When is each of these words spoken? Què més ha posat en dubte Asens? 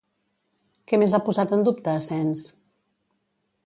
Què 0.91 0.99
més 1.03 1.15
ha 1.17 1.21
posat 1.29 1.55
en 1.59 1.63
dubte 1.69 1.97
Asens? 2.01 2.51